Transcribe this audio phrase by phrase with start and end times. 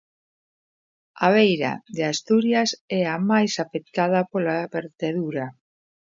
[1.25, 2.69] A beira de Asturias
[2.99, 5.45] é a máis afectada pola vertedura.